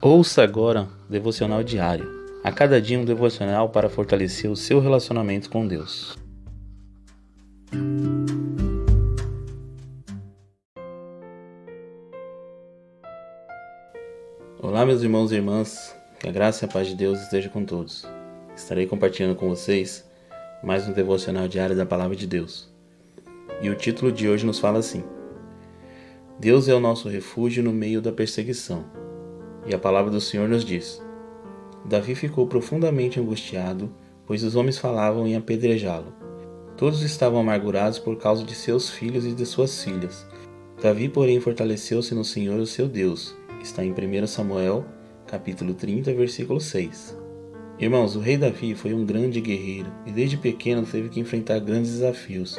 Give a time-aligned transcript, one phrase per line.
[0.00, 2.08] Ouça agora o devocional diário.
[2.44, 6.16] A cada dia um devocional para fortalecer o seu relacionamento com Deus.
[14.62, 15.96] Olá, meus irmãos e irmãs.
[16.20, 18.06] Que a graça e a paz de Deus esteja com todos.
[18.54, 20.08] Estarei compartilhando com vocês
[20.62, 22.72] mais um devocional diário da palavra de Deus.
[23.60, 25.02] E o título de hoje nos fala assim:
[26.38, 29.07] Deus é o nosso refúgio no meio da perseguição.
[29.68, 31.02] E a palavra do Senhor nos diz:
[31.84, 33.92] Davi ficou profundamente angustiado,
[34.26, 36.12] pois os homens falavam em apedrejá-lo.
[36.76, 40.26] Todos estavam amargurados por causa de seus filhos e de suas filhas.
[40.80, 43.36] Davi, porém, fortaleceu-se no Senhor, o seu Deus.
[43.60, 44.86] Está em 1 Samuel,
[45.26, 47.18] capítulo 30, versículo 6.
[47.78, 51.92] Irmãos, o rei Davi foi um grande guerreiro e desde pequeno teve que enfrentar grandes
[51.92, 52.58] desafios.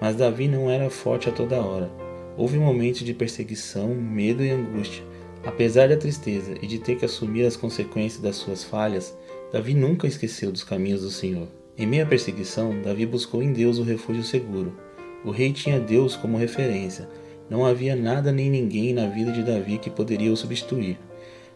[0.00, 1.90] Mas Davi não era forte a toda hora.
[2.36, 5.04] Houve momentos de perseguição, medo e angústia.
[5.46, 9.16] Apesar da tristeza e de ter que assumir as consequências das suas falhas,
[9.52, 11.48] Davi nunca esqueceu dos caminhos do Senhor.
[11.76, 14.72] Em meio à perseguição, Davi buscou em Deus o refúgio seguro.
[15.24, 17.08] O rei tinha Deus como referência.
[17.50, 20.98] Não havia nada nem ninguém na vida de Davi que poderia o substituir.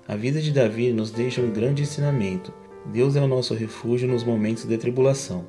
[0.07, 2.53] A vida de Davi nos deixa um grande ensinamento.
[2.87, 5.45] Deus é o nosso refúgio nos momentos de tribulação.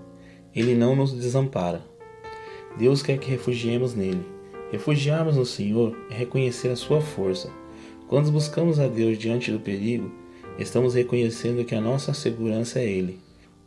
[0.56, 1.82] Ele não nos desampara.
[2.78, 4.26] Deus quer que refugiemos nele.
[4.72, 7.52] Refugiarmos no Senhor é reconhecer a sua força.
[8.10, 10.12] Quando buscamos a Deus diante do perigo,
[10.58, 13.20] estamos reconhecendo que a nossa segurança é Ele.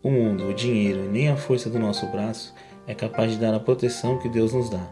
[0.03, 2.53] O mundo, o dinheiro e nem a força do nosso braço
[2.85, 4.85] é capaz de dar a proteção que Deus nos dá.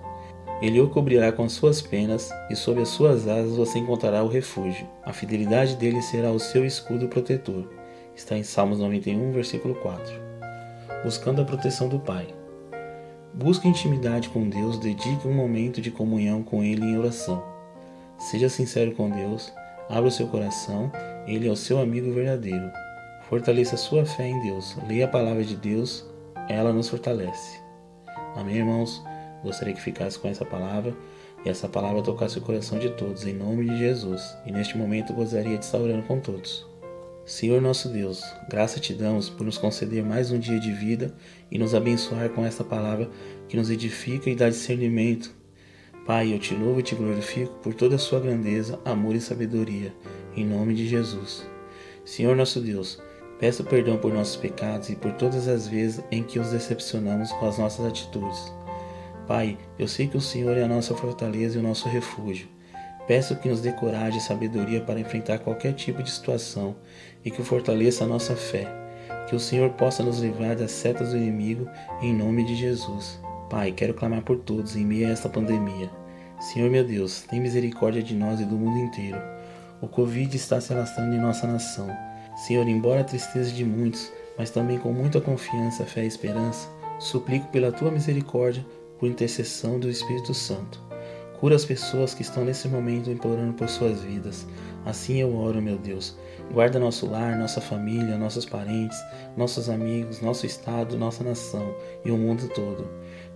[0.63, 4.87] Ele o cobrirá com suas penas e sob as suas asas você encontrará o refúgio.
[5.05, 7.69] A fidelidade dele será o seu escudo protetor.
[8.15, 10.15] Está em Salmos 91, versículo 4.
[11.03, 12.29] Buscando a proteção do Pai.
[13.35, 17.50] Busque intimidade com Deus, dedique um momento de comunhão com Ele em oração.
[18.21, 19.51] Seja sincero com Deus,
[19.89, 20.93] abra o seu coração,
[21.27, 22.71] Ele é o seu amigo verdadeiro.
[23.29, 26.05] Fortaleça sua fé em Deus, leia a palavra de Deus,
[26.49, 27.59] ela nos fortalece.
[28.37, 29.03] Amém, irmãos?
[29.43, 30.95] Gostaria que ficasse com essa palavra
[31.45, 34.37] e essa palavra tocasse o coração de todos, em nome de Jesus.
[34.45, 36.69] E neste momento gostaria de estar orando com todos.
[37.25, 41.15] Senhor nosso Deus, graça te damos por nos conceder mais um dia de vida
[41.51, 43.09] e nos abençoar com esta palavra
[43.49, 45.40] que nos edifica e dá discernimento.
[46.11, 49.95] Pai, eu te louvo e te glorifico por toda a sua grandeza, amor e sabedoria,
[50.37, 51.47] em nome de Jesus.
[52.05, 53.01] Senhor nosso Deus,
[53.39, 57.47] peço perdão por nossos pecados e por todas as vezes em que os decepcionamos com
[57.47, 58.53] as nossas atitudes.
[59.29, 62.49] Pai, eu sei que o Senhor é a nossa fortaleza e o nosso refúgio.
[63.07, 66.75] Peço que nos dê coragem e sabedoria para enfrentar qualquer tipo de situação
[67.25, 68.67] e que fortaleça a nossa fé.
[69.29, 71.71] Que o Senhor possa nos livrar das setas do inimigo,
[72.03, 73.21] em nome de Jesus.
[73.49, 76.00] Pai, quero clamar por todos em meio a esta pandemia.
[76.41, 79.21] Senhor meu Deus, tem misericórdia de nós e do mundo inteiro.
[79.81, 81.89] O Covid está se alastrando em nossa nação.
[82.35, 86.69] Senhor, embora a tristeza de muitos, mas também com muita confiança, fé e esperança,
[86.99, 88.65] suplico pela tua misericórdia,
[88.99, 90.90] por intercessão do Espírito Santo
[91.41, 94.47] Cura as pessoas que estão nesse momento implorando por suas vidas.
[94.85, 96.15] Assim eu oro, meu Deus.
[96.53, 99.03] Guarda nosso lar, nossa família, nossos parentes,
[99.39, 101.75] nossos amigos, nosso estado, nossa nação
[102.05, 102.87] e o mundo todo.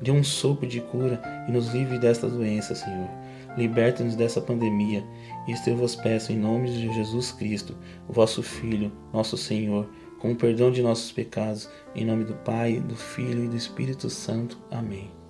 [0.03, 3.09] Dê um sopro de cura e nos livre desta doença, Senhor.
[3.57, 5.03] Liberta-nos dessa pandemia.
[5.49, 7.75] Isto eu vos peço em nome de Jesus Cristo,
[8.07, 9.89] vosso Filho, nosso Senhor,
[10.19, 14.11] com o perdão de nossos pecados, em nome do Pai, do Filho e do Espírito
[14.11, 14.59] Santo.
[14.71, 15.24] Amém.